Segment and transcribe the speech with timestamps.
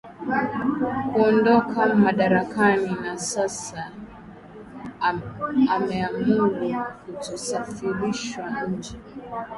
[1.13, 3.91] kuondoka madarakani na sasa
[5.75, 6.49] ameamuru
[7.05, 8.95] kutosafirishwa nje